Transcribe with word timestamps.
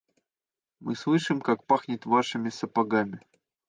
Мы 0.79 0.95
слышим, 0.95 1.41
как 1.41 1.63
пахнет 1.67 2.07
вашими 2.07 2.49
сапогами. 2.49 3.21